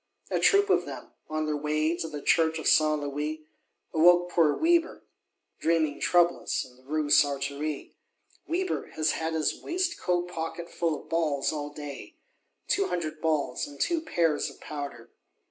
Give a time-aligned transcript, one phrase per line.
[0.31, 3.45] A troop of them, on their way to the Church of Saint Louis,
[3.93, 5.03] awoke poor Weber,
[5.59, 7.93] dreaming troublous, in the Rue Sartory.
[8.47, 12.15] Weber has had his waistcoat pocket full of balls all day;
[12.67, 15.11] "two hundred balls, and two pears of powder!"